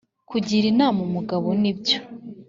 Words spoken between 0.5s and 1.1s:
inama